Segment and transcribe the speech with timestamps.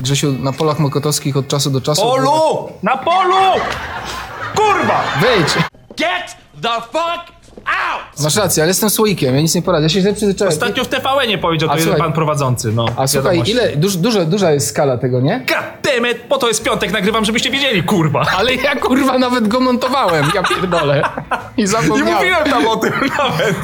[0.00, 2.02] Grzesiu, na polach mokotowskich od czasu do czasu...
[2.02, 2.68] Polu!
[2.82, 3.60] Na polu!
[4.56, 5.00] Kurwa!
[5.20, 5.54] Wyjdź!
[5.96, 7.32] Get the fuck
[7.66, 8.20] out!
[8.22, 9.82] Masz rację, ale jestem słoikiem, ja nic nie poradzę.
[9.82, 10.54] Ja się źle przyzwyczaiłem.
[10.54, 12.86] Ostatnio w TVN nie powiedział to jeden słuchaj- pan prowadzący, no.
[12.96, 13.52] A słuchaj, wiadomości.
[13.52, 15.40] ile, duż, duża, duża jest skala tego, nie?
[15.46, 18.26] Goddammit, po to jest piątek, nagrywam, żebyście wiedzieli, kurwa.
[18.38, 21.02] Ale ja kurwa nawet go montowałem, ja pierdolę.
[21.56, 22.14] I Nie zapomniałem.
[22.14, 23.56] mówiłem tam o tym nawet.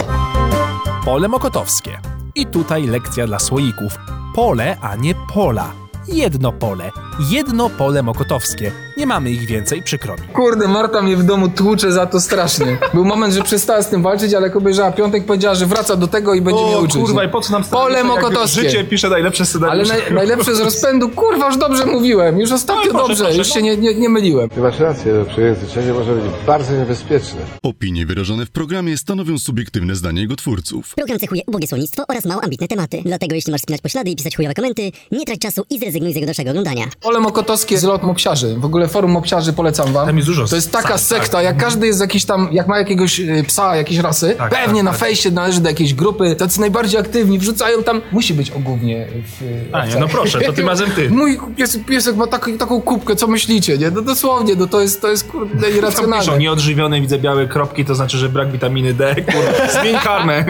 [1.05, 1.99] Pole mokotowskie.
[2.35, 3.99] I tutaj lekcja dla słoików.
[4.35, 5.73] Pole, a nie pola.
[6.09, 7.06] Jedno pole.
[7.21, 8.73] Jedno pole mokotowskie.
[8.97, 10.21] Nie mamy ich więcej, przykro mi.
[10.33, 12.79] Kurde, Marta mnie w domu tłucze za to strasznie.
[12.95, 16.07] Był moment, że przestała z tym walczyć, ale jak obejrzała piątek, powiedziała, że wraca do
[16.07, 16.97] tego i będzie mnie uczyć.
[17.03, 18.63] kurwa, i po co nam Pole scenariusze, mokotowskie.
[18.63, 19.93] Życie pisze najlepsze Ale scenariusze.
[19.93, 22.41] naj, najlepsze z rozpędu, kurwa, już dobrze mówiłem.
[22.41, 23.55] Już ostatnio No proszę, dobrze, proszę, już no.
[23.55, 24.49] się nie, nie, nie myliłem.
[24.49, 27.41] Ty masz rację, to przejęzyczenie może być bardzo niebezpieczne.
[27.63, 30.95] Opinie wyrażone w programie stanowią subiektywne zdanie jego twórców.
[30.97, 33.03] Program cechuje ubogie słownictwo oraz mało ambitne tematy.
[33.05, 36.15] Dlatego jeśli masz spinać poślady i pisać chujowe komenty, nie trać czasu i zrezygnuj z
[36.15, 36.85] jego dalszego oglądania.
[37.07, 38.57] Pole Mokotowskie, zlot mopsiarzy.
[38.59, 40.07] W ogóle forum mopsiarzy polecam wam.
[40.07, 41.45] Tam jest dużo To jest taka tak, sekta, tak.
[41.45, 44.85] jak każdy jest jakiś tam, jak ma jakiegoś y, psa, jakiejś rasy, Tak, pewnie tak,
[44.85, 45.01] na tak.
[45.01, 49.07] fejsie należy do jakiejś grupy, tacy najbardziej aktywni, wrzucają tam, musi być ogólnie
[49.39, 51.11] w y, A, nie, no proszę, to tym razem ty.
[51.21, 53.91] Mój piesek, piesek ma tak, taką kubkę, co myślicie, nie?
[53.91, 56.25] No dosłownie, no to jest, to jest kurde irracjonalne.
[56.27, 59.69] piszą, nieodżywione, widzę białe kropki, to znaczy, że brak witaminy D, kurwa.
[59.81, 60.45] Zmień karmę.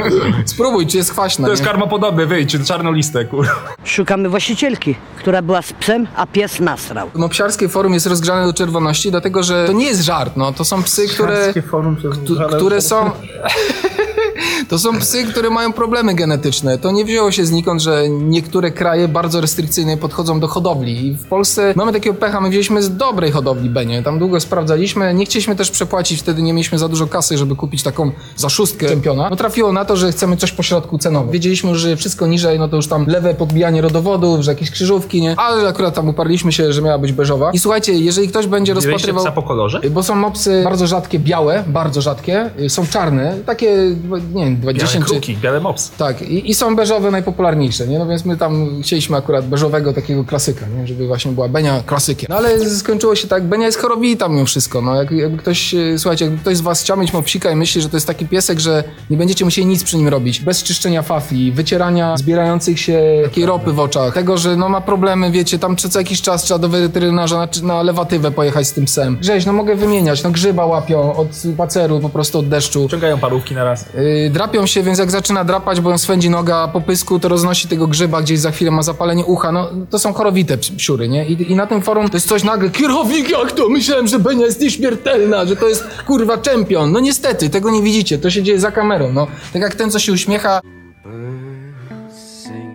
[0.44, 1.68] Spróbuj, czy jest kwaśna, To jest nie?
[1.68, 3.52] karmopodobny, wyjdź, czarną listę, kurwa.
[3.84, 7.10] Szukamy właścicielki, która była z psem, a pies nasrał.
[7.14, 10.52] Mopsiarskie forum jest rozgrzane do czerwoności, dlatego że to nie jest żart, no.
[10.52, 11.52] To są psy, które...
[11.70, 13.10] forum się Tu, które są.
[14.68, 16.78] To są psy, które mają problemy genetyczne.
[16.78, 21.06] To nie wzięło się znikąd, że niektóre kraje bardzo restrykcyjnie podchodzą do hodowli.
[21.06, 24.02] I w Polsce mamy takiego pecha, my wzięliśmy z dobrej hodowli Benie.
[24.02, 25.14] Tam długo sprawdzaliśmy.
[25.14, 28.88] Nie chcieliśmy też przepłacić, wtedy nie mieliśmy za dużo kasy, żeby kupić taką za szóstkę
[28.88, 29.30] czempiona.
[29.30, 31.32] No trafiło na to, że chcemy coś pośrodku cenowo.
[31.32, 35.34] Wiedzieliśmy, że wszystko niżej, no to już tam lewe podbijanie rodowodów, że jakieś krzyżówki, nie?
[35.36, 37.50] Ale akurat tam uparliśmy się, że miała być beżowa.
[37.52, 39.24] I słuchajcie, jeżeli ktoś będzie rozpatrywał...
[39.24, 39.80] psa po kolorze?
[39.90, 43.76] Bo są mopsy bardzo rzadkie, białe, bardzo rzadkie, y, są czarne, takie,
[44.34, 45.10] nie wiem, Białe 10 czy...
[45.10, 45.90] kruki, białe mops.
[45.90, 47.98] Tak, i, i są beżowe najpopularniejsze, nie?
[47.98, 50.86] No więc my tam chcieliśmy akurat beżowego takiego klasyka, nie?
[50.86, 52.26] Żeby właśnie była Benia klasykiem.
[52.30, 54.94] No ale skończyło się tak, Benia jest chorowita mimo wszystko, no.
[54.94, 57.88] Jak, jakby ktoś, y, słuchajcie, jakby ktoś z was chciał mieć mopsika i myśli, że
[57.88, 61.52] to jest taki piesek, że nie będziecie musieli nic przy nim robić, bez czyszczenia fafi,
[61.52, 65.98] wycierania zbierających się takiej ropy w oczach, tego, że no ma problemy, wiecie, tam co
[65.98, 69.16] jakiś czas trzeba do weterynarza na, na lewatywę pojechać z tym psem.
[69.20, 72.88] Grześ, no mogę wymieniać, no grzyba łapią od paceru, po prostu od deszczu.
[72.88, 73.86] Ciągają parówki na raz.
[73.94, 77.68] Yy, drapią się, więc jak zaczyna drapać, bo ją swędzi noga po pysku, to roznosi
[77.68, 79.52] tego grzyba, gdzieś za chwilę ma zapalenie ucha.
[79.52, 81.26] No, to są chorowite ps- psiury, nie?
[81.26, 83.68] I, I na tym forum to jest coś nagle, kierownik jak to?
[83.68, 86.92] Myślałem, że Benia jest nieśmiertelna, że to jest kurwa czempion.
[86.92, 89.26] No niestety, tego nie widzicie, to się dzieje za kamerą, no.
[89.52, 90.60] Tak jak ten, co się uśmiecha,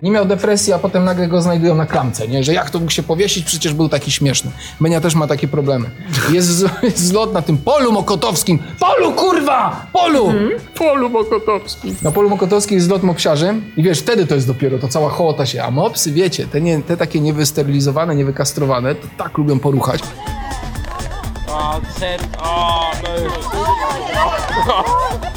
[0.02, 2.44] nie miał depresji, a potem nagle go znajdują na klamce, nie?
[2.44, 4.50] Że jak to mógł się powiesić, przecież był taki śmieszny.
[4.80, 5.90] Benia też ma takie problemy.
[6.30, 8.58] Jest, z, jest zlot na tym polu mokotowskim.
[8.80, 9.86] Polu, kurwa!
[9.92, 10.32] Polu!
[10.74, 11.96] Polu mokotowskim.
[12.02, 15.46] Na polu mokotowskim jest zlot mopsiarzy i wiesz, wtedy to jest dopiero, to cała hołota
[15.46, 15.62] się.
[15.62, 20.00] A mopsy, wiecie, te, nie, te takie niewysterylizowane, niewykastrowane, to tak lubią poruchać.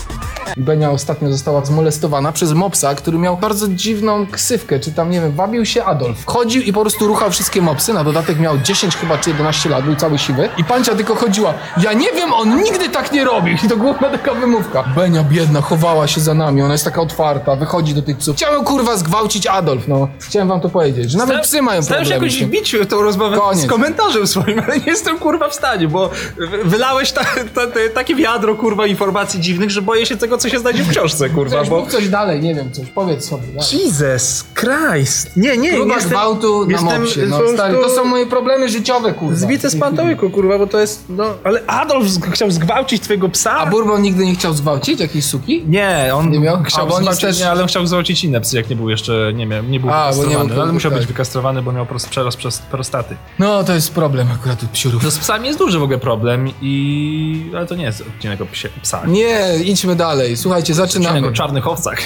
[0.58, 5.32] Benia ostatnio została zmolestowana przez mopsa, który miał bardzo dziwną ksywkę, czy tam, nie wiem,
[5.32, 6.26] wabił się Adolf.
[6.26, 9.86] Chodził i po prostu ruchał wszystkie mopsy, na dodatek miał 10 chyba czy 11 lat,
[9.86, 10.50] był cały siwy.
[10.58, 13.58] I pancia tylko chodziła, ja nie wiem, on nigdy tak nie robił.
[13.66, 14.84] I to główna taka wymówka.
[14.96, 18.36] Benia biedna, chowała się za nami, ona jest taka otwarta, wychodzi do tych psów.
[18.38, 20.08] Chciałem kurwa zgwałcić Adolf, no.
[20.20, 22.26] Chciałem wam to powiedzieć, że nawet psy mają Starałem się problemy.
[22.26, 22.50] jakoś z tym.
[22.50, 23.64] bić tą rozmowę Koniec.
[23.66, 27.22] z komentarzem swoim, ale nie jestem kurwa w stanie, bo wy- wylałeś ta,
[27.56, 30.90] ta, ta, takie wiadro kurwa informacji dziwnych, że boję się tego, co się znajdzie w
[30.90, 31.88] książce, kurwa, Coś, bo...
[31.88, 33.48] coś dalej, nie wiem, coś, powiedz sobie.
[33.48, 33.86] dalej.
[33.86, 35.32] Jesus Christ!
[35.38, 39.36] Nie, nie, Próba jestem- gwałtu na mopsie, no stary, to są moje problemy życiowe, kurwa.
[39.36, 41.26] Zbite z pantołyku, kurwa, bo to jest, no...
[41.44, 43.52] Ale Adolf z- chciał zgwałcić twojego psa?
[43.52, 45.64] A Bourbon nigdy nie chciał zgwałcić jakiejś suki?
[45.68, 46.64] Nie, on Nie miał?
[46.64, 48.76] chciał A, bo on zgwałcić, też- nie, ale on chciał zgwałcić inne psy, jak nie
[48.76, 51.00] był jeszcze, nie wiem, nie był A, bo nie wykastrowany, był- ale musiał tak.
[51.00, 53.16] być wykastrowany, bo miał przerost przez prostaty.
[53.40, 55.04] No, to jest problem akurat u psiurów.
[55.04, 57.52] No z psami jest duży w ogóle problem i...
[57.58, 59.08] ale to nie jest odcinek o psie, psach.
[59.08, 60.25] Nie, idźmy dalej.
[60.36, 61.28] Słuchajcie, Odcinek zaczynamy.
[61.28, 61.98] o czarnych owcach.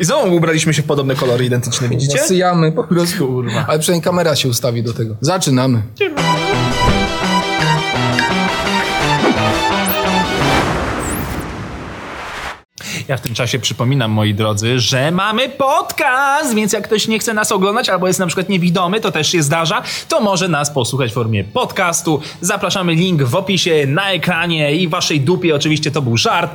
[0.00, 2.18] I znowu ubraliśmy się w podobne kolory identyczne, widzicie?
[2.18, 3.26] Syjamy po prostu.
[3.26, 3.64] Kurwa.
[3.68, 5.14] Ale przynajmniej kamera się ustawi do tego.
[5.20, 5.82] Zaczynamy.
[13.08, 17.34] Ja w tym czasie przypominam, moi drodzy, że mamy podcast, więc jak ktoś nie chce
[17.34, 21.10] nas oglądać albo jest na przykład niewidomy, to też się zdarza, to może nas posłuchać
[21.10, 22.20] w formie podcastu.
[22.40, 25.54] Zapraszamy link w opisie, na ekranie i waszej dupie.
[25.54, 26.50] Oczywiście to był żart.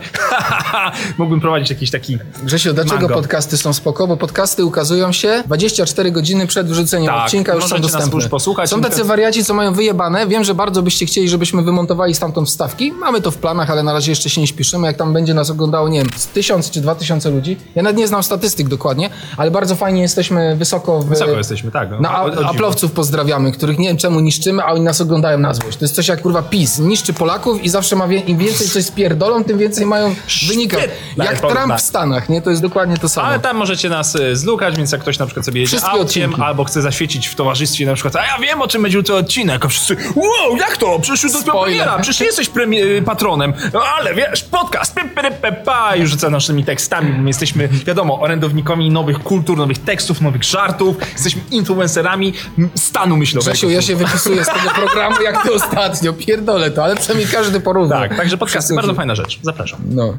[1.18, 2.18] Mógłbym prowadzić jakiś taki...
[2.44, 3.16] Grzesiu, dlaczego Mango.
[3.16, 4.08] podcasty są spoko?
[4.08, 8.18] Bo podcasty ukazują się 24 godziny przed wrzuceniem Tak, odcinka, już są możecie nas dostępne.
[8.18, 8.70] już posłuchać.
[8.70, 10.28] Są tacy wariaci, co mają wyjebane.
[10.28, 12.92] Wiem, że bardzo byście chcieli, żebyśmy wymontowali stamtąd wstawki.
[12.92, 14.88] Mamy to w planach, ale na razie jeszcze się nie śpieszymy.
[14.88, 17.58] Jak tam będzie nas oglądało, nie wiem, tysiąc czy dwa tysiące ludzi.
[17.76, 21.06] Ja nawet nie znam statystyk dokładnie, ale bardzo fajnie jesteśmy wysoko w...
[21.10, 22.00] Wysoko jesteśmy, tak.
[22.00, 22.46] Na O- o- o dziwo.
[22.46, 25.78] a- aplowców pozdrawiamy, których nie wiem czemu niszczymy, a oni nas oglądają na złość.
[25.78, 26.80] To jest coś jak kurwa PiS.
[26.80, 30.16] Niszczy Polaków i zawsze ma wie, im więcej coś spierdolą, tym więcej mają
[30.48, 30.78] wynika.
[30.78, 31.40] Świetne Jak.
[31.40, 32.42] Trump w Stanach, nie?
[32.42, 33.28] To jest dokładnie to samo.
[33.28, 36.42] Ale tam możecie nas y, zlukać, więc jak ktoś na przykład sobie jedzie Wszystkie odcinki.
[36.42, 39.66] albo chce zaświecić w towarzystwie na przykład, a ja wiem o czym będzie ten odcinek,
[39.66, 41.00] a wszyscy, wow, jak to?
[41.00, 41.64] Przecież Spoiler.
[41.64, 44.96] premiera, przecież jesteś y, patronem, no, ale wiesz, podcast,
[45.42, 50.22] py, pa, i rzuca naszymi tekstami, bo my jesteśmy, wiadomo, orędownikami nowych kultur, nowych tekstów,
[50.22, 52.34] nowych żartów, jesteśmy influencerami
[52.76, 53.52] stanu myślowego.
[53.52, 56.14] Grzesiu, ja się wypisuję z tego programu jak ty ostatnio.
[56.14, 58.00] Pierdolę to, ale przynajmniej każdy porówna.
[58.00, 59.80] Tak, także podcasty, bardzo fajna rzecz, zapraszam.
[59.90, 60.18] No.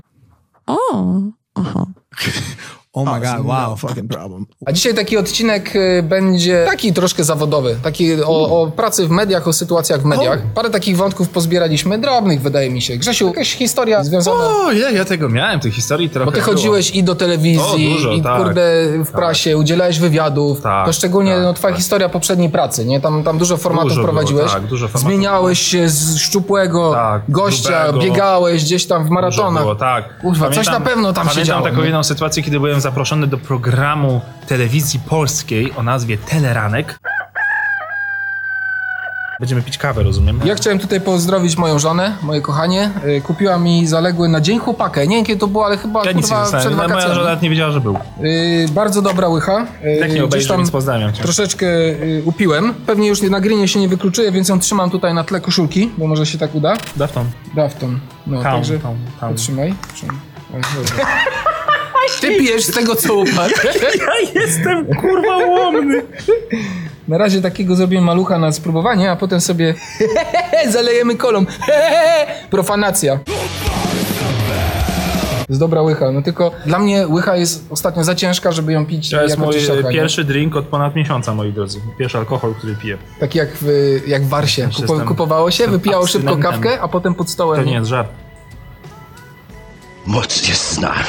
[2.98, 4.46] Oh my god, wow, fucking problem.
[4.66, 9.48] A dzisiaj taki odcinek y, będzie taki troszkę zawodowy, taki o, o pracy w mediach,
[9.48, 10.38] o sytuacjach w mediach.
[10.54, 12.96] Parę takich wątków pozbieraliśmy, drobnych wydaje mi się.
[12.96, 14.36] Grzesiu, jakaś historia związana...
[14.46, 16.52] O, ja, ja tego miałem, tej historii trochę Bo ty było.
[16.52, 18.42] chodziłeś i do telewizji, O, dużo, i tak.
[18.42, 18.62] kurde
[19.04, 20.60] w prasie, udzielałeś wywiadów.
[20.60, 23.00] Tak, to szczególnie tak, no, twoja historia poprzedniej pracy, nie?
[23.00, 24.52] Tam, tam dużo formatów Dużo było, prowadziłeś.
[24.52, 28.10] tak, dużo formatów Zmieniałeś się z szczupłego Tak, gościa, grubego.
[28.12, 29.62] biegałeś gdzieś tam w Dużo maratonach.
[29.62, 30.20] Było, tak.
[30.20, 31.64] Kurwa, coś na pewno tam się Pamiętam działo.
[31.64, 31.84] taką nie?
[31.84, 36.99] jedną sytuację, kiedy byłem zaproszony do programu telewizji polskiej o nazwie Teleranek.
[39.40, 40.40] Będziemy pić kawę, rozumiem?
[40.44, 42.90] Ja chciałem tutaj pozdrowić moją żonę, moje kochanie.
[43.06, 45.06] Y, Kupiła mi zaległy na dzień chłopakę.
[45.06, 47.14] Nie wiem kiedy to było, ale chyba Ja nic nie kurwa przed No, moja wakacjami.
[47.14, 47.96] żona nawet nie wiedziała, że był.
[48.25, 49.67] Y, bardzo dobra łycha.
[49.84, 51.23] Y, Jak nie gdzieś obejrzy, tam więc pozdrawiam cię.
[51.23, 52.75] Troszeczkę y, upiłem.
[52.75, 56.06] Pewnie już na grinie się nie wykluczuje, więc ją trzymam tutaj na tle koszulki, bo
[56.06, 56.76] może się tak uda.
[56.96, 57.26] Dafton.
[57.55, 58.00] Dafton.
[58.26, 59.34] No, Tam, także tam, tam.
[59.34, 59.75] Trzymaj.
[59.94, 60.17] Trzymaj.
[60.52, 61.06] Dobra.
[62.20, 63.55] Ty pijesz z tego, co upadł.
[64.34, 66.02] Ja jestem kurwa łomny.
[67.08, 69.75] Na razie takiego zrobimy malucha na spróbowanie, a potem sobie
[70.70, 71.44] zalejemy kolą.
[72.50, 73.19] Profanacja.
[75.49, 79.10] Jest dobra łycha, no tylko dla mnie łycha jest ostatnio za ciężka, żeby ją pić
[79.10, 81.81] To jest jako mój pierwszy drink od ponad miesiąca, moi drodzy.
[81.99, 82.99] Pierwszy alkohol, który piję.
[83.20, 83.66] Taki jak w,
[84.06, 84.66] jak w Warsie.
[84.66, 86.62] Też Kupo, jestem- kupowało się, jestem wypijało szybko abstynentem.
[86.62, 87.60] kawkę, a potem pod stołem.
[87.60, 88.08] To nie jest żart.
[90.06, 91.05] Moc jest z nami.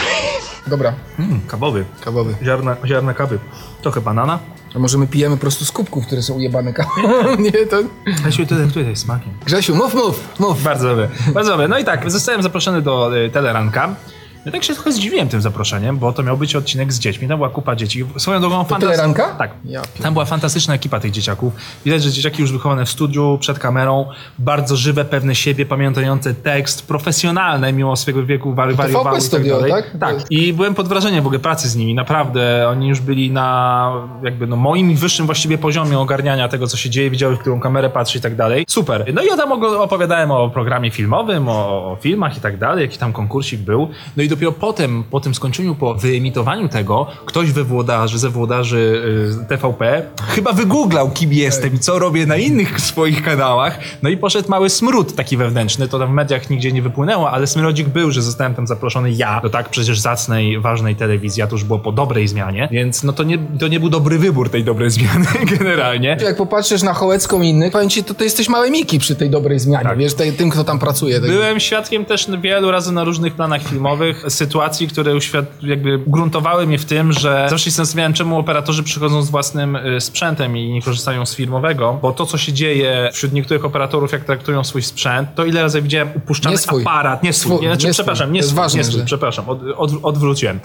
[0.68, 1.86] Dobra, Mm, kawowy.
[2.06, 2.36] kawowy.
[2.44, 3.40] Ziarna, ziarna kawy.
[3.82, 4.40] Trochę banana.
[4.76, 6.90] A może my pijemy po prostu z kubków, które są ujebane kawą?
[7.40, 7.78] nie, to...
[8.24, 9.32] Weźmy tutaj, tutaj smakiem.
[9.46, 10.64] Grzesiu, mów, mów, mów.
[10.64, 11.68] Bardzo dobre, bardzo dobre.
[11.68, 13.96] No i tak, zostałem zaproszony do y, Teleranka.
[14.46, 17.28] Ja tak się trochę zdziwiłem tym zaproszeniem, bo to miał być odcinek z dziećmi.
[17.28, 18.06] Tam była kupa dzieci.
[18.18, 19.36] Swoją drogą Teleranka?
[19.36, 19.52] Tak.
[19.66, 21.54] Ja Tam była fantastyczna ekipa tych dzieciaków.
[21.86, 24.06] Widać, że dzieciaki już wychowane w studiu, przed kamerą,
[24.40, 29.72] bardzo żywe, pewne siebie, pamiętające tekst, profesjonalne mimo swojego wieku, wari- wariowały i tak dalej.
[29.72, 29.98] tak?
[30.00, 30.32] Tak.
[30.32, 31.94] I byłem pod wrażeniem w ogóle pracy z nimi.
[31.96, 33.92] Naprawdę, oni już byli na
[34.24, 37.90] jakby no moim wyższym właściwie poziomie ogarniania tego, co się dzieje, widziały, w którą kamerę
[37.90, 38.66] patrzy i tak dalej.
[38.70, 39.14] Super.
[39.14, 42.98] No i ja tam opowiadałem o programie filmowym, o, o filmach i tak dalej, jaki
[42.98, 43.90] tam konkursik był.
[44.18, 49.02] No i dopiero potem, po tym skończeniu, po wyemitowaniu tego, ktoś we włodarzy, ze włodarzy
[49.42, 53.80] y, TVP chyba wygooglał, kim jestem i co robię na innych swoich kanałach.
[54.04, 55.88] No i poszedł mały smród taki wewnętrzny.
[55.88, 59.42] To tam w mediach nigdzie nie wypłynęło, ale smrodzik był, że zostałem tam zaproszony ja
[59.42, 63.14] do tak przecież zacnej, ważnej telewizji, a to już było po dobrej zmianie, więc no
[63.14, 65.26] to nie, to nie był dobry wybór tej dobrej zmiany
[65.58, 66.18] generalnie.
[66.22, 69.30] Jak popatrzysz na Hołecką i innych, powiem ci, to ty jesteś małe Miki przy tej
[69.30, 69.98] dobrej zmianie, Tak.
[69.98, 71.22] wiesz, tej, tym, kto tam pracuje.
[71.22, 75.46] Byłem świadkiem też wielu razy na różnych planach filmowych sytuacji, które uświad...
[75.62, 80.02] jakby gruntowały mnie w tym, że zawsze się zastanawiałem, czemu operatorzy przychodzą z własnym y,
[80.02, 84.24] sprzętem i nie korzystają z firmowego, bo to, co się dzieje wśród niektórych operatorów, jak
[84.26, 86.82] traktują swój sprzęt, to ile razy widziałem upuszczany Nie swój.
[86.82, 88.34] aparat, nie swój, Swój, nie, znaczy, nie przepraszam, swój.
[88.36, 90.60] nie swój, ważne, nie swój, że- przepraszam, od, od, odwróciłem.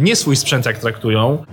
[0.00, 1.44] Nie swój sprzęt, jak traktują,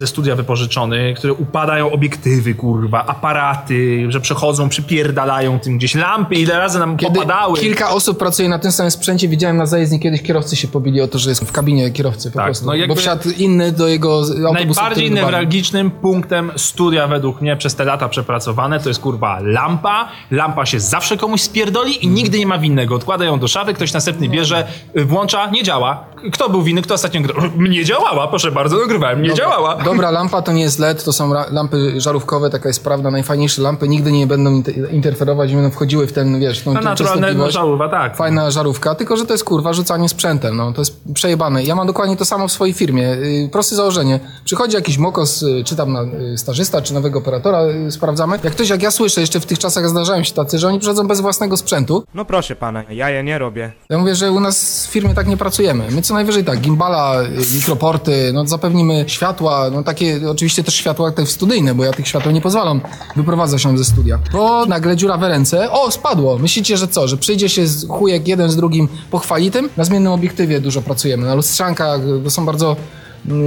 [0.00, 6.58] ze studia wypożyczony, które upadają obiektywy, kurwa, aparaty, że przechodzą, przypierdalają tym gdzieś lampy, ile
[6.58, 7.58] razy nam Kiedy popadały.
[7.60, 11.08] kilka osób pracuje na tym samym sprzęcie, widziałem na zajezdni kiedyś kierowcy się pobili o
[11.08, 12.66] to, że jest w kabinie kierowcy po Tak, prostu.
[12.66, 14.42] no jakby- Bo wsiadł inny do jego autobusu.
[14.52, 20.08] Najbardziej newralgicznym punktem studia według mnie przez te lata przepracowane to jest kurwa lampa.
[20.30, 22.94] Lampa się zawsze komuś spierdoli i nigdy nie ma winnego.
[22.94, 24.66] Odkłada ją do szafy, ktoś następny bierze,
[24.98, 26.04] y, włącza, nie działa.
[26.32, 27.20] Kto był winny, kto ostatnio?
[27.58, 29.76] Nie działała, proszę bardzo, nagrywałem, nie działała.
[29.88, 33.10] Dobra lampa to nie jest LED, to są lampy żarówkowe, taka jest prawda.
[33.10, 36.74] Najfajniejsze lampy nigdy nie będą inter- interferować, nie będą wchodziły w ten, wiesz, w tą
[36.74, 37.54] No częstotliwość.
[37.54, 38.16] żarówa, tak.
[38.16, 41.64] Fajna żarówka, tylko że to jest kurwa rzucanie sprzętem, no to jest przejebane.
[41.64, 43.02] Ja mam dokładnie to samo w swojej firmie.
[43.02, 44.20] Yy, proste założenie.
[44.44, 48.38] Przychodzi jakiś mokos, yy, czy tam na, yy, stażysta, czy nowego operatora, sprawdzamy.
[48.44, 51.08] Jak ktoś, jak ja słyszę, jeszcze w tych czasach zdarzają się tacy, że oni przychodzą
[51.08, 52.04] bez własnego sprzętu.
[52.14, 53.72] No proszę pana, ja je nie robię.
[53.90, 55.84] Ja mówię, że u nas w firmie tak nie pracujemy.
[55.90, 61.12] My co najwyżej tak, gimbala, y, mikroporty, no zapewnimy światła, no takie oczywiście też światła
[61.12, 62.80] te studyjne, bo ja tych światła nie pozwalam
[63.16, 64.18] wyprowadzać się ze studia.
[64.32, 66.38] Bo nagle dziura we ręce, o spadło.
[66.38, 69.68] Myślicie, że co, że przyjdzie się chujek jeden z drugim pochwali tym?
[69.76, 72.76] Na zmiennym obiektywie dużo pracujemy, na lustrzankach, to są bardzo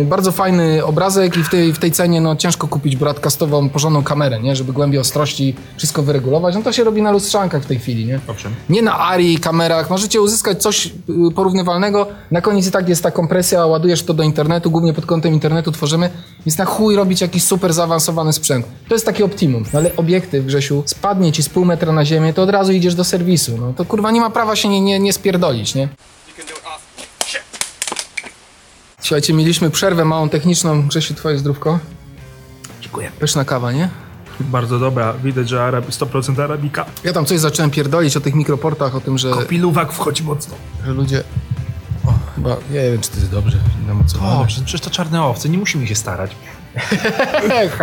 [0.06, 4.40] bardzo fajny obrazek i w tej, w tej cenie no, ciężko kupić broadcastową, porządną kamerę,
[4.40, 4.56] nie?
[4.56, 6.56] Żeby głębię ostrości wszystko wyregulować.
[6.56, 8.20] No to się robi na lustrzankach w tej chwili, nie?
[8.28, 8.56] Owszem.
[8.70, 9.90] Nie na Ari, kamerach.
[9.90, 10.92] Możecie uzyskać coś y,
[11.36, 12.08] porównywalnego.
[12.32, 15.72] Na koniec i tak jest ta kompresja, ładujesz to do internetu, głównie pod kątem internetu
[15.72, 16.10] tworzymy.
[16.46, 18.66] Więc na chuj robić jakiś super zaawansowany sprzęt.
[18.88, 19.64] To jest takie optimum.
[19.74, 22.96] No ale obiektyw, Grzesiu, spadnie ci z pół metra na ziemię, to od razu idziesz
[22.96, 23.58] do serwisu.
[23.58, 25.90] No to kurwa nie ma prawa się nie, nie, nie spierdolić, nie?
[29.02, 30.88] Słuchajcie, mieliśmy przerwę małą techniczną.
[30.88, 31.80] Grzesiu, twoje zdrówko.
[32.82, 33.12] Dziękuję.
[33.20, 33.90] Pyszna kawa, nie?
[34.40, 36.86] Bardzo dobra, widać, że Arab, 100% arabika.
[37.04, 40.56] Ja tam coś zacząłem pierdolić o tych mikroportach, o tym, że, Piluwak wchodzi mocno.
[40.86, 41.24] że ludzie...
[42.06, 43.58] O, chyba, ja nie wiem, czy to jest dobrze.
[44.22, 46.36] O, przecież to czarne owce, nie musimy się starać.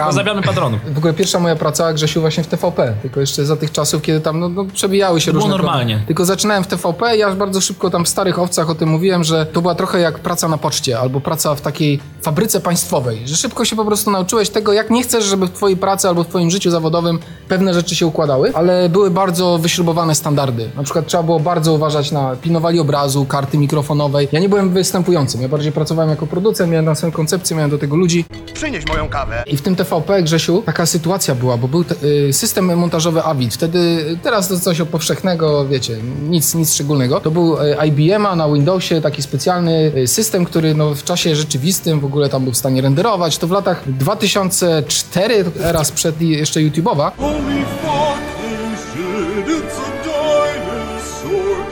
[0.04, 0.94] Pozdrawiamy patronów.
[0.94, 2.94] W ogóle pierwsza moja praca, Grzesiu, właśnie w TVP.
[3.02, 5.56] Tylko jeszcze za tych czasów, kiedy tam no, no, przebijały się Było różne...
[5.56, 5.96] normalnie.
[5.96, 6.06] Pro...
[6.06, 8.88] Tylko zaczynałem w TVP i ja już bardzo szybko tam w Starych Owcach o tym
[8.88, 13.28] mówiłem, że to była trochę jak praca na poczcie albo praca w takiej fabryce państwowej.
[13.28, 16.24] Że szybko się po prostu nauczyłeś tego, jak nie chcesz, żeby w twojej pracy albo
[16.24, 17.18] w twoim życiu zawodowym
[17.48, 20.70] pewne rzeczy się układały, ale były bardzo wyśrubowane standardy.
[20.76, 24.28] Na przykład trzeba było bardzo uważać na pilnowali obrazu, karty mikrofonowej.
[24.32, 27.78] Ja nie byłem występującym, ja bardziej pracowałem jako producent, miałem na swoją koncepcję, miałem do
[27.78, 28.24] tego ludzi.
[28.54, 29.42] Przynieś moją kawę.
[29.46, 31.94] I w tym TVP, Grzesiu, taka sytuacja była, bo był te,
[32.28, 33.54] y, system montażowy Avid.
[33.54, 35.96] Wtedy, teraz to coś powszechnego, wiecie,
[36.28, 37.20] nic, nic szczególnego.
[37.20, 42.00] To był y, IBM-a na Windowsie, taki specjalny y, system, który no, w czasie rzeczywistym
[42.00, 43.38] w ogóle tam był w stanie renderować.
[43.38, 47.10] To w latach 2004, era sprzed i- jeszcze YouTube'owa.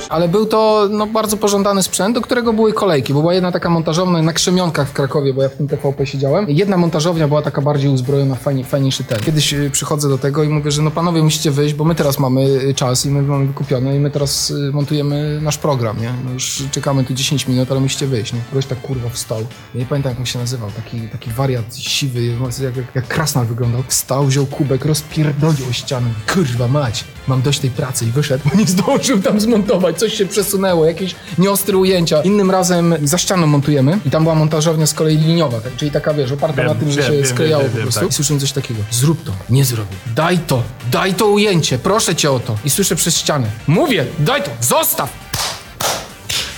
[0.09, 3.71] Ale był to no, bardzo pożądany sprzęt, do którego były kolejki, bo była jedna taka
[3.71, 6.47] montażownia na Krzemionkach w Krakowie, bo ja w tym TVP siedziałem.
[6.49, 9.21] Jedna montażownia była taka bardziej uzbrojona, fajnie, fajniejszy ten.
[9.21, 12.19] Kiedyś y, przychodzę do tego i mówię, że no panowie musicie wyjść, bo my teraz
[12.19, 16.13] mamy y, czas i my mamy wykupione i my teraz y, montujemy nasz program, nie?
[16.25, 18.41] No już czekamy tu 10 minut, ale musicie wyjść, nie?
[18.51, 19.39] Ktoś tak kurwa wstał.
[19.75, 22.27] Ja nie pamiętam jak on się nazywał, taki, taki wariat siwy,
[22.61, 23.83] jak, jak, jak krasnal wyglądał.
[23.89, 26.07] Wstał, wziął kubek, rozpierdolił ścianę.
[26.35, 30.27] Kurwa mać, mam dość tej pracy i wyszedł, bo nie zdążył tam zmontować, coś się
[30.27, 32.23] przesunęło, jakieś nieostre ujęcia.
[32.23, 36.15] Innym razem za ścianą montujemy i tam była montażownia z kolei liniowa, tak, czyli taka,
[36.15, 38.01] wiesz, oparta Wiem, na tym, że wiem, się wiem, sklejało wiem, po wiem, prostu.
[38.01, 38.11] tak.
[38.11, 42.31] I słyszę coś takiego, zrób to, nie zrobię, daj to, daj to ujęcie, proszę cię
[42.31, 42.57] o to.
[42.65, 45.27] I słyszę przez ścianę, mówię, daj to, zostaw!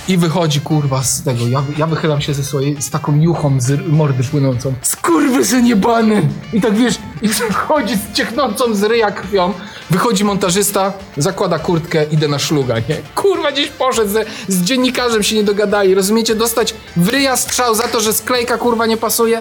[0.07, 1.47] I wychodzi kurwa z tego.
[1.47, 4.73] Ja, ja wychylam się ze swojej z taką juchą z mordy płynącą.
[4.81, 6.29] Skurwysyn jebany!
[6.53, 9.53] I tak wiesz, i wychodzi z ciechnącą z ryja krwią.
[9.89, 12.95] Wychodzi montażysta, zakłada kurtkę, idę na szluga, nie?
[13.15, 16.35] Kurwa gdzieś poszedł, ze, z dziennikarzem się nie dogadali, rozumiecie?
[16.35, 19.39] Dostać w ryja strzał za to, że sklejka kurwa nie pasuje.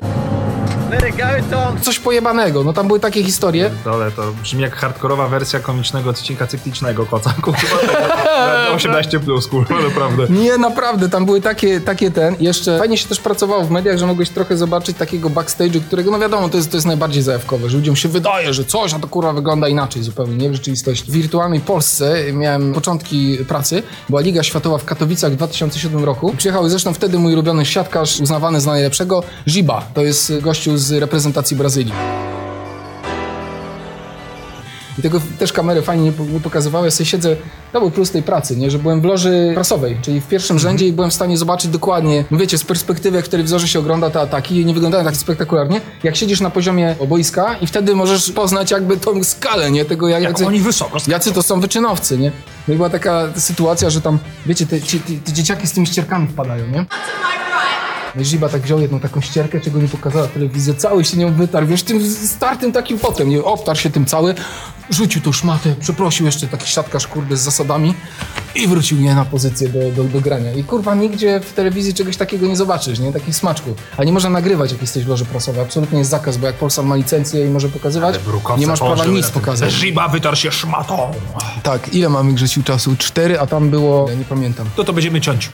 [1.82, 3.70] Coś pojebanego, no tam były takie historie.
[3.84, 7.06] Dole to brzmi jak hardkorowa wersja komicznego odcinka cyklicznego.
[7.06, 10.26] Kurwa, tego 18 plus, kurwa, naprawdę.
[10.30, 12.36] Nie, naprawdę, tam były takie, takie ten.
[12.40, 16.18] Jeszcze fajnie się też pracowało w mediach, że mogłeś trochę zobaczyć takiego backstage'u, którego, no
[16.18, 19.08] wiadomo, to jest, to jest najbardziej zajawkowe, że ludziom się wydaje, że coś, a to
[19.08, 21.10] kurwa wygląda inaczej zupełnie, nie w rzeczywistości.
[21.10, 26.34] W wirtualnej Polsce miałem początki pracy, była Liga Światowa w Katowicach w 2007 roku.
[26.36, 29.82] Przyjechał zresztą wtedy mój ulubiony siatkarz, uznawany za najlepszego, Giba.
[29.94, 31.92] To jest gościu z reprezentacji Brazylii.
[34.98, 36.86] I tego też kamery fajnie nie pokazywały.
[36.86, 37.36] Ja sobie siedzę,
[37.72, 38.70] to był plus tej pracy, nie?
[38.70, 42.24] że byłem w loży prasowej, czyli w pierwszym rzędzie i byłem w stanie zobaczyć dokładnie,
[42.30, 45.80] wiecie, z perspektywy, jak w telewizorze się ogląda te ataki i nie wyglądają tak spektakularnie,
[46.02, 49.84] jak siedzisz na poziomie boiska i wtedy możesz poznać jakby tą skalę, nie?
[49.84, 52.32] Tego jak, Jak oni wysoko Jacy to są wyczynowcy, nie?
[52.68, 55.86] No i była taka sytuacja, że tam, wiecie, te, ci, te, te dzieciaki z tymi
[55.86, 56.84] ścierkami wpadają, nie?
[58.14, 61.32] No i Ziba tak wziął jedną taką ścierkę, czego nie pokazała telewizja, cały się nią
[61.34, 64.34] wytarł, wiesz, tym startym takim potem, nie, obtarł się tym cały,
[64.90, 67.94] rzucił tą szmatę, przeprosił jeszcze taki siatkarz, kurde, z zasadami
[68.54, 70.52] i wrócił nie na pozycję do, do, do grania.
[70.52, 73.76] I kurwa, nigdzie w telewizji czegoś takiego nie zobaczysz, nie, takich smaczków.
[73.96, 76.84] A nie można nagrywać, jak jesteś w loży prasowej, absolutnie jest zakaz, bo jak Polsat
[76.84, 78.14] ma licencję i może pokazywać,
[78.58, 79.72] nie masz prawa nic pokazać.
[79.72, 81.12] Żyba wytarł się szmatą.
[81.62, 82.96] Tak, ile mamy Grzesiu czasu?
[82.98, 84.66] Cztery, a tam było, ja nie pamiętam.
[84.76, 85.50] To to będziemy ciąć.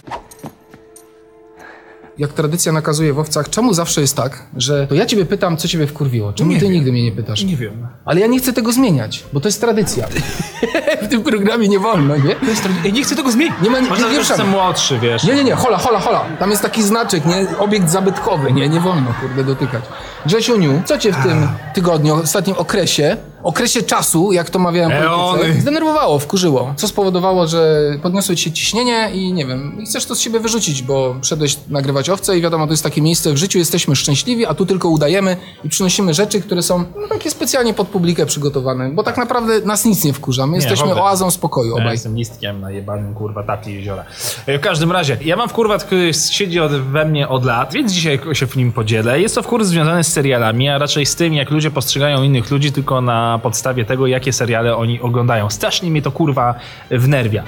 [2.18, 5.68] Jak tradycja nakazuje w owcach, czemu zawsze jest tak, że to ja ciebie pytam, co
[5.68, 6.32] ciebie wkurwiło?
[6.32, 7.44] Czemu ty nigdy mnie nie pytasz?
[7.44, 7.86] Nie wiem.
[8.04, 10.06] Ale ja nie chcę tego zmieniać, bo to jest tradycja.
[11.02, 12.36] w tym programie nie wolno, nie?
[12.84, 13.54] Ja nie chcę tego zmienić.
[13.62, 15.24] Nie ma- nie- Może nie nie jestem młodszy, wiesz.
[15.24, 16.24] Nie, nie, nie, hola, hola, hola.
[16.38, 17.58] Tam jest taki znaczek, nie?
[17.58, 18.68] Obiekt zabytkowy, nie?
[18.68, 19.84] Nie wolno, kurde, dotykać.
[20.26, 26.18] Grzesiuniu, co cię w tym tygodniu, ostatnim okresie, okresie czasu, jak to mawiałem polityce, zdenerwowało,
[26.18, 26.74] wkurzyło?
[26.76, 30.40] Co spowodowało, że podniosło ci się ciśnienie i nie wiem, i chcesz to z siebie
[30.40, 34.46] wyrzucić, bo wszedłeś nagrywać owce i wiadomo, to jest takie miejsce w życiu, jesteśmy szczęśliwi,
[34.46, 38.90] a tu tylko udajemy i przynosimy rzeczy, które są no, takie specjalnie pod publikę przygotowane,
[38.92, 41.02] bo tak naprawdę nas nic nie wkurza, my jesteśmy ogóle.
[41.02, 41.92] oazą spokoju Ja obaj.
[41.92, 44.04] jestem listkiem na jebanym, kurwa, tapie jeziora.
[44.46, 47.92] E, W każdym razie, ja mam wkurwa, który siedzi od, we mnie od lat, więc
[47.92, 49.20] dzisiaj się w nim podzielę.
[49.20, 52.72] Jest to wkur związany z serialami, a raczej z tym, jak ludzie postrzegają innych ludzi
[52.72, 55.50] tylko na podstawie tego, jakie seriale oni oglądają.
[55.50, 56.54] Strasznie mnie to, kurwa,
[56.90, 57.44] wnerwia.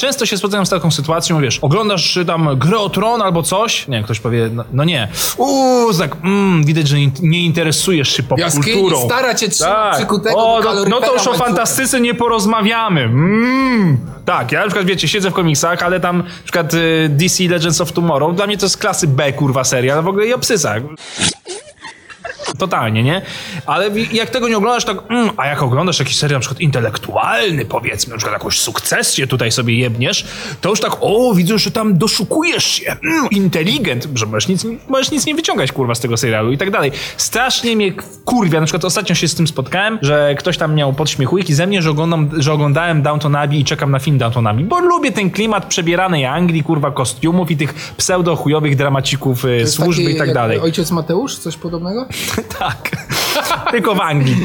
[0.00, 4.02] Często się spotykam z taką sytuacją, wiesz, oglądasz tam grę o tron albo coś, nie,
[4.02, 9.04] ktoś powie, no, no nie, uuu, tak, mm, widać, że nie, nie interesujesz się popkulturą.
[9.04, 10.12] stara cię trzymać tak.
[10.34, 13.00] o, no, no to już o fantastyce nie porozmawiamy.
[13.00, 13.98] Mm.
[14.24, 17.80] Tak, ja na przykład, wiecie, siedzę w komiksach, ale tam na przykład y, DC Legends
[17.80, 20.82] of Tomorrow, dla mnie to jest klasy B, kurwa, serial, w ogóle i o psysach.
[22.58, 23.22] Totalnie, nie?
[23.66, 27.64] Ale jak tego nie oglądasz, tak, mm, a jak oglądasz jakiś serial na przykład intelektualny,
[27.64, 30.26] powiedzmy, na przykład jakąś sukcesję tutaj sobie jebniesz,
[30.60, 35.10] to już tak, o, widzę, że tam doszukujesz się, mm, inteligent, że możesz nic, możesz
[35.10, 36.92] nic nie wyciągać, kurwa, z tego serialu i tak dalej.
[37.16, 37.92] Strasznie mnie
[38.24, 41.82] kurwia, na przykład ostatnio się z tym spotkałem, że ktoś tam miał podśmiechujki ze mnie,
[41.82, 45.30] że, oglądam, że oglądałem Downton Abbey i czekam na film Downton Abbey, bo lubię ten
[45.30, 50.60] klimat przebieranej Anglii, kurwa, kostiumów i tych pseudo-chujowych dramacików y, służby taki i tak dalej.
[50.60, 52.06] Ojciec Mateusz, coś podobnego?
[52.48, 52.90] Tak.
[53.70, 54.36] Tylko w Anglii.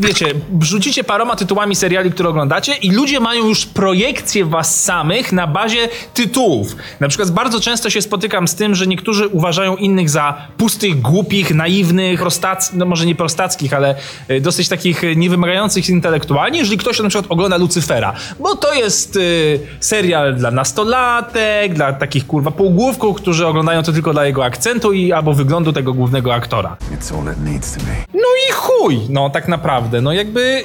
[0.00, 0.26] Wiecie,
[0.60, 5.88] rzucicie paroma tytułami seriali, które oglądacie i ludzie mają już projekcję was samych na bazie
[6.14, 6.76] tytułów.
[7.00, 11.54] Na przykład bardzo często się spotykam z tym, że niektórzy uważają innych za pustych, głupich,
[11.54, 13.94] naiwnych, prostac, no może nie prostackich, ale
[14.30, 18.14] y, dosyć takich y, niewymagających intelektualnie, jeżeli ktoś na przykład ogląda Lucyfera.
[18.40, 24.12] Bo to jest y, serial dla nastolatek, dla takich kurwa półgłówków, którzy oglądają to tylko
[24.12, 26.76] dla jego akcentu i albo wyglądu tego głównego aktora.
[28.14, 28.73] No i chuj,
[29.08, 30.64] no tak naprawdę, no jakby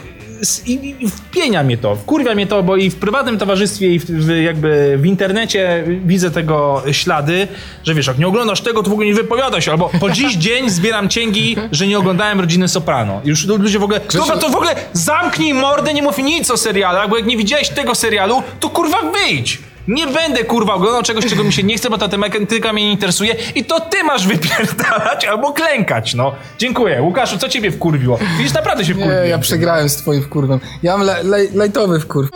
[0.66, 4.06] i, i wpienia mnie to, wkurwia mnie to, bo i w prywatnym towarzystwie i w,
[4.06, 7.48] w, jakby w internecie widzę tego ślady,
[7.84, 10.36] że wiesz, jak nie oglądasz tego, to w ogóle nie wypowiada się, albo po dziś
[10.46, 13.22] dzień zbieram cięgi, że nie oglądałem Rodziny Soprano.
[13.26, 17.10] Już ludzie w ogóle, dobra, to w ogóle zamknij mordę, nie mów nic o serialach,
[17.10, 19.69] bo jak nie widziałeś tego serialu, to kurwa wyjdź!
[19.88, 22.92] Nie będę kurwa oglądał czegoś, czego mi się nie chce, bo ta tematyka mnie nie
[22.92, 26.36] interesuje i to ty masz wypierdalać albo klękać, no.
[26.58, 27.02] Dziękuję.
[27.02, 28.20] Łukaszu, co ciebie wkurwiło?
[28.38, 29.30] Widzisz, naprawdę się Nie, wkurwiłem.
[29.30, 30.60] ja przegrałem z twoim wkurwem.
[30.84, 32.30] Ja mam le, le, lejtowy wkurw.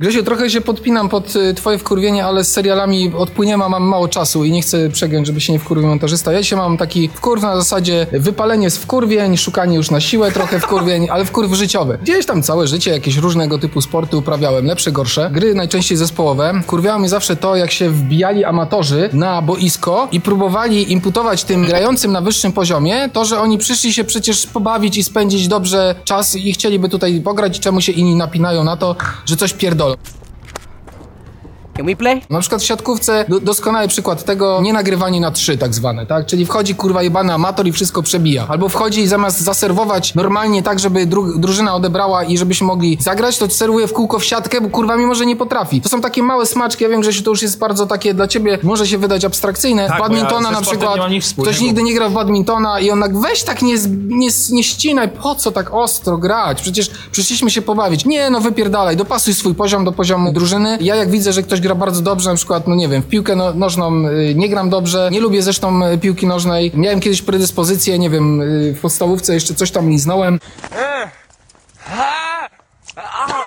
[0.00, 4.44] Grzesiu, trochę się podpinam pod y, twoje wkurwienie, ale z serialami odpłyniemy, mam mało czasu
[4.44, 6.32] i nie chcę przegiąć, żeby się nie wkurwił montażysta.
[6.32, 10.60] Ja się mam taki wkurw na zasadzie wypalenie z wkurwień, szukanie już na siłę trochę
[10.60, 11.98] wkurwień, ale wkurw życiowy.
[12.02, 15.30] Gdzieś tam całe życie jakieś różnego typu sporty uprawiałem, lepsze, gorsze.
[15.32, 16.60] Gry najczęściej zespołowe.
[16.66, 22.12] Kurwiało mnie zawsze to, jak się wbijali amatorzy na boisko i próbowali imputować tym grającym
[22.12, 26.52] na wyższym poziomie to, że oni przyszli się przecież pobawić i spędzić dobrze czas i
[26.52, 29.89] chcieliby tutaj pograć, czemu się inni napinają na to, że coś pierdolą.
[29.90, 30.19] Ciao.
[31.80, 32.22] Can we play?
[32.30, 36.26] Na przykład w siatkówce do, doskonały przykład tego nie nagrywanie na trzy tak zwane, tak?
[36.26, 38.46] Czyli wchodzi kurwa jebany amator i wszystko przebija.
[38.48, 43.38] Albo wchodzi i zamiast zaserwować normalnie tak, żeby dru, drużyna odebrała i żebyśmy mogli zagrać,
[43.38, 45.80] to serwuje w kółko w siatkę, bo kurwa mimo, że nie potrafi.
[45.80, 48.58] To są takie małe smaczki, ja wiem, że to już jest bardzo takie dla ciebie,
[48.62, 49.88] może się wydać abstrakcyjne.
[49.88, 51.00] Tak, badmintona ja na przykład,
[51.42, 53.74] ktoś nigdy nie grał w badmintona i on tak weź tak nie,
[54.06, 56.62] nie, nie ścinaj, po co tak ostro grać?
[56.62, 58.04] Przecież przyszliśmy się pobawić.
[58.04, 60.78] Nie, no wypierdalaj, dopasuj swój poziom do poziomu drużyny.
[60.80, 63.36] Ja jak widzę, że ktoś gra bardzo dobrze, na przykład, no nie wiem, w piłkę
[63.36, 66.72] no, nożną y, nie gram dobrze, nie lubię zresztą y, piłki nożnej.
[66.74, 70.38] Miałem kiedyś predyspozycję, nie wiem, y, w podstawówce jeszcze coś tam liznąłem.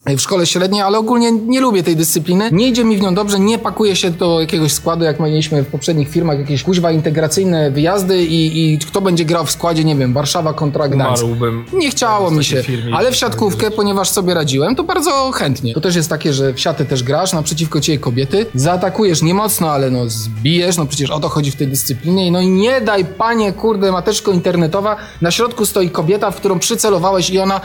[0.06, 2.50] W szkole średniej, ale ogólnie nie lubię tej dyscypliny.
[2.52, 5.68] Nie idzie mi w nią dobrze, nie pakuję się do jakiegoś składu, jak mieliśmy w
[5.68, 10.14] poprzednich firmach, jakieś kuźwa integracyjne wyjazdy i, i kto będzie grał w składzie, nie wiem,
[10.14, 11.24] Warszawa kontra Gdańsk.
[11.24, 11.66] Umarłbym.
[11.74, 15.74] Nie chciało mi się, firmie ale i w siatkówkę, ponieważ sobie radziłem, to bardzo chętnie.
[15.74, 19.72] To też jest takie, że w siatę też grasz, naprzeciwko ciebie kobiety, zaatakujesz nie mocno,
[19.72, 22.32] ale no zbijesz, no przecież o to chodzi w tej dyscyplinie.
[22.32, 27.30] No i nie daj, panie, kurde, mateczko internetowa, na środku stoi kobieta, w którą przycelowałeś
[27.30, 27.62] i ona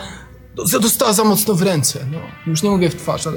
[0.81, 2.07] dostała za mocno w ręce.
[2.13, 3.37] No, już nie mówię w twarz, ale...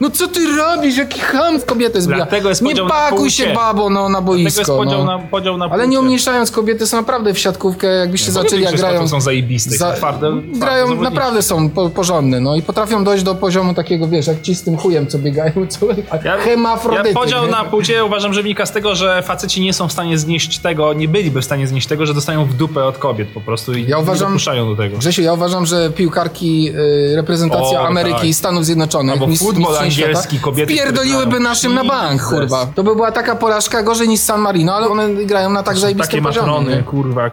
[0.00, 0.96] No co ty robisz?
[0.96, 2.16] Jaki ham w kobietę zbija?
[2.16, 4.60] Dlatego jest Nie pakuj się babo no, na boisko.
[4.60, 5.18] Jest podział no.
[5.18, 9.08] na, podział na Ale nie umniejszając, kobiety są naprawdę w siatkówkę, jakbyście zaczęli, jak grają...
[9.08, 13.74] są zajebiste, za- twarde, grają, naprawdę są po, porządne, no i potrafią dojść do poziomu
[13.74, 15.86] takiego, wiesz, jak ci z tym chujem, co biegają, co...
[16.24, 17.50] Ja, Hemafrodyty, ja podział nie?
[17.50, 20.92] na płcie uważam, że wynika z tego, że faceci nie są w stanie znieść tego,
[20.92, 23.86] nie byliby w stanie znieść tego, że dostają w dupę od kobiet po prostu i
[23.88, 24.98] Ja uważam- nie dopuszczają do tego.
[24.98, 28.24] Grzesiu, ja uważam, że piłkarki, y, reprezentacja O, Ameryki tak.
[28.24, 32.66] i Stanów Zjednoczonych, Albo futbol mistrzyni angielski, kobiety, pierdoliłyby naszym na bank, kurwa.
[32.74, 35.80] To by była taka porażka gorzej niż San Marino, ale one grają na tak Takie
[35.80, 36.46] zajebistym poziomie.
[36.46, 36.82] matrony, nie?
[36.82, 37.30] kurwa.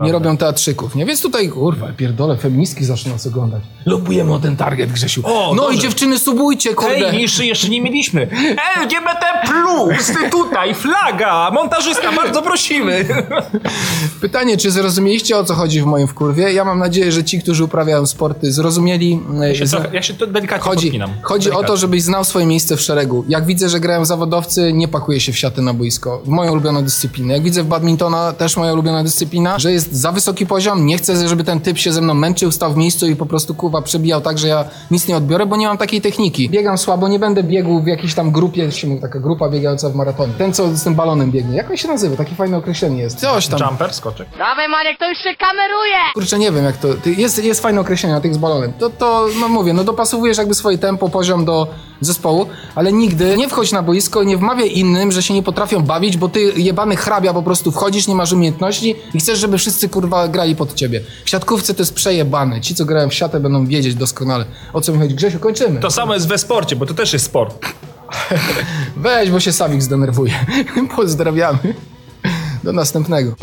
[0.00, 1.06] Nie robią teatrzyków, nie?
[1.06, 3.62] Więc tutaj, kurwa, pierdolę, feministki zaczną nas oglądać.
[3.86, 5.22] Lobujemy o ten target, Grzesiu.
[5.24, 5.80] O, no i dobrze.
[5.80, 7.10] dziewczyny, subujcie, kurde.
[7.10, 8.28] Tej niższy jeszcze nie mieliśmy.
[8.80, 9.16] LGBT+,
[10.06, 13.04] ty tutaj, flaga, montażysta, bardzo prosimy.
[14.20, 16.52] Pytanie, czy zrozumieliście, o co chodzi w moim wkurwie?
[16.52, 19.20] Ja mam nadzieję, że ci, którzy uprawiają sporty, zrozumieli...
[19.42, 21.10] e, Ja się, trochę- ja się to delikatnie Chodzi, podpinam.
[21.22, 21.68] chodzi o Delikatnie.
[21.68, 23.24] to, żebyś znał swoje miejsce w szeregu.
[23.28, 26.22] Jak widzę, że grają zawodowcy, nie pakuję się w siatę na boisko.
[26.24, 27.34] W moją ulubioną dyscyplinę.
[27.34, 31.28] Jak widzę w badmintona, też moja ulubiona dyscyplina, że jest za wysoki poziom, nie chcę,
[31.28, 34.20] żeby ten typ się ze mną męczył, stał w miejscu i po prostu kurwa przebijał
[34.20, 36.50] tak, że ja nic nie odbiorę, bo nie mam takiej techniki.
[36.50, 39.94] Biegam słabo, nie będę biegł w jakiejś tam grupie, się mówi, taka grupa biegająca w
[39.94, 40.32] maratonie.
[40.38, 41.56] Ten, co z tym balonem biegnie.
[41.56, 42.16] Jak on się nazywa?
[42.16, 43.20] Takie fajne określenie jest.
[43.20, 43.60] Coś tam.
[43.60, 44.28] Jumper, skoczek.
[44.38, 45.96] Dawaj Maniek, to już się kameruje!
[46.14, 46.88] Kurczę, nie wiem jak to.
[47.16, 48.72] Jest, jest fajne określenie na tych z balonem.
[48.72, 51.66] To, to, no mówię, no dopasowujesz jakby swoje tempo, poziom do
[52.00, 56.16] zespołu, ale nigdy nie wchodź na boisko nie wmawiaj innym, że się nie potrafią bawić,
[56.16, 60.28] bo ty jebany hrabia po prostu wchodzisz, nie masz umiejętności i chcesz, żeby wszyscy kurwa
[60.28, 61.00] grali pod ciebie.
[61.24, 62.60] W siatkówce to jest przejebane.
[62.60, 65.14] Ci, co grają w siatę, będą wiedzieć doskonale o co mi chodzi.
[65.14, 65.80] Grzesiu, kończymy.
[65.80, 67.66] To samo jest we sporcie, bo to też jest sport.
[68.96, 70.32] Weź, bo się Sawik zdenerwuje.
[70.96, 71.74] Pozdrawiamy.
[72.64, 73.34] Do następnego.